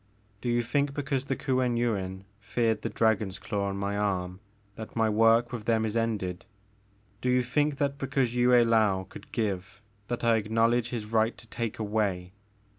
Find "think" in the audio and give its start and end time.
0.63-0.95, 7.43-7.75